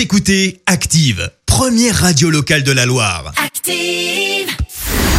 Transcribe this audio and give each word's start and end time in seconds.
Vous 0.00 0.04
écoutez 0.04 0.62
Active, 0.64 1.30
première 1.44 1.94
radio 1.94 2.30
locale 2.30 2.62
de 2.62 2.72
la 2.72 2.86
Loire. 2.86 3.34
Active. 3.36 4.48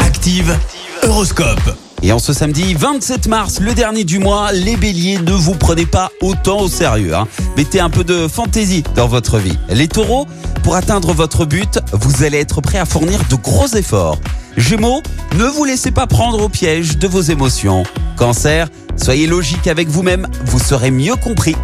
Active, 0.04 0.58
Horoscope. 1.04 1.78
Et 2.02 2.12
en 2.12 2.18
ce 2.18 2.34
samedi 2.34 2.74
27 2.74 3.28
mars, 3.28 3.60
le 3.60 3.76
dernier 3.76 4.06
du 4.06 4.18
mois, 4.18 4.52
les 4.52 4.78
béliers, 4.78 5.20
ne 5.20 5.34
vous 5.34 5.54
prenez 5.54 5.86
pas 5.86 6.10
autant 6.20 6.62
au 6.62 6.68
sérieux. 6.68 7.14
hein. 7.14 7.28
Mettez 7.56 7.80
un 7.80 7.92
peu 7.92 8.04
de 8.04 8.28
fantaisie 8.28 8.84
dans 8.96 9.08
votre 9.08 9.38
vie. 9.38 9.56
Les 9.70 9.88
taureaux, 9.88 10.26
pour 10.64 10.76
atteindre 10.76 11.14
votre 11.14 11.46
but, 11.46 11.78
vous 11.94 12.24
allez 12.24 12.40
être 12.40 12.60
prêt 12.62 12.80
à 12.80 12.86
fournir 12.86 13.20
de 13.30 13.36
gros 13.36 13.68
efforts. 13.68 14.18
Gémeaux, 14.58 15.04
ne 15.38 15.46
vous 15.46 15.64
laissez 15.64 15.92
pas 15.92 16.08
prendre 16.08 16.42
au 16.42 16.50
piège 16.50 16.98
de 16.98 17.08
vos 17.08 17.22
émotions. 17.22 17.84
Cancer, 18.18 18.68
soyez 18.98 19.28
logique 19.28 19.68
avec 19.68 19.90
vous-même, 19.90 20.28
vous 20.46 20.58
serez 20.58 20.90
mieux 20.90 21.18
compris. 21.18 21.56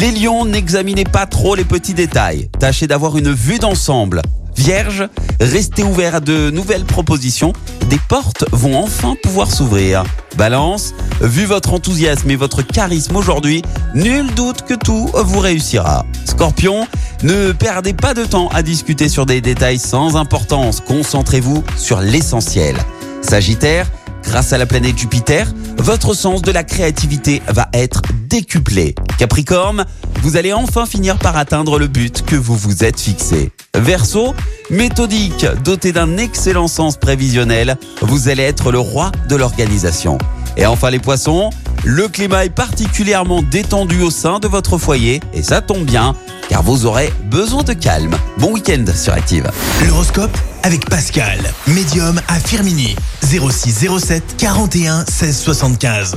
Les 0.00 0.10
lions, 0.10 0.46
n'examinez 0.46 1.04
pas 1.04 1.26
trop 1.26 1.54
les 1.54 1.64
petits 1.64 1.92
détails. 1.92 2.48
Tâchez 2.58 2.86
d'avoir 2.86 3.18
une 3.18 3.32
vue 3.32 3.58
d'ensemble. 3.58 4.22
Vierge, 4.56 5.06
restez 5.40 5.82
ouvert 5.82 6.14
à 6.14 6.20
de 6.20 6.50
nouvelles 6.50 6.84
propositions. 6.84 7.52
Des 7.90 7.98
portes 8.08 8.44
vont 8.52 8.76
enfin 8.76 9.16
pouvoir 9.22 9.50
s'ouvrir. 9.50 10.04
Balance, 10.36 10.94
vu 11.20 11.44
votre 11.44 11.74
enthousiasme 11.74 12.30
et 12.30 12.36
votre 12.36 12.62
charisme 12.62 13.16
aujourd'hui, 13.16 13.62
nul 13.94 14.32
doute 14.34 14.62
que 14.62 14.74
tout 14.74 15.10
vous 15.14 15.40
réussira. 15.40 16.06
Scorpion, 16.24 16.86
ne 17.22 17.52
perdez 17.52 17.92
pas 17.92 18.14
de 18.14 18.24
temps 18.24 18.48
à 18.48 18.62
discuter 18.62 19.10
sur 19.10 19.26
des 19.26 19.40
détails 19.42 19.78
sans 19.78 20.16
importance. 20.16 20.80
Concentrez-vous 20.80 21.64
sur 21.76 22.00
l'essentiel. 22.00 22.76
Sagittaire, 23.20 23.86
grâce 24.22 24.52
à 24.52 24.58
la 24.58 24.66
planète 24.66 24.96
Jupiter, 24.96 25.52
votre 25.76 26.14
sens 26.14 26.40
de 26.40 26.50
la 26.50 26.64
créativité 26.64 27.42
va 27.48 27.68
être 27.74 28.02
décuplé. 28.28 28.94
Capricorne, 29.22 29.84
vous 30.22 30.36
allez 30.36 30.52
enfin 30.52 30.84
finir 30.84 31.16
par 31.16 31.36
atteindre 31.36 31.78
le 31.78 31.86
but 31.86 32.24
que 32.26 32.34
vous 32.34 32.56
vous 32.56 32.82
êtes 32.82 32.98
fixé. 32.98 33.52
Verseau, 33.72 34.34
méthodique, 34.68 35.46
doté 35.62 35.92
d'un 35.92 36.16
excellent 36.16 36.66
sens 36.66 36.96
prévisionnel, 36.96 37.76
vous 38.00 38.28
allez 38.28 38.42
être 38.42 38.72
le 38.72 38.80
roi 38.80 39.12
de 39.28 39.36
l'organisation. 39.36 40.18
Et 40.56 40.66
enfin 40.66 40.90
les 40.90 40.98
poissons, 40.98 41.50
le 41.84 42.08
climat 42.08 42.46
est 42.46 42.50
particulièrement 42.50 43.42
détendu 43.42 44.02
au 44.02 44.10
sein 44.10 44.40
de 44.40 44.48
votre 44.48 44.76
foyer 44.76 45.20
et 45.32 45.44
ça 45.44 45.60
tombe 45.60 45.84
bien 45.84 46.16
car 46.48 46.64
vous 46.64 46.84
aurez 46.84 47.12
besoin 47.30 47.62
de 47.62 47.74
calme. 47.74 48.16
Bon 48.38 48.50
week-end 48.50 48.84
sur 48.92 49.12
Active. 49.12 49.48
L'horoscope 49.86 50.36
avec 50.64 50.90
Pascal, 50.90 51.38
médium 51.68 52.20
à 52.26 52.40
Firmini. 52.40 52.96
06 53.22 53.86
07 54.00 54.34
41 54.36 55.04
16 55.06 55.38
75. 55.38 56.16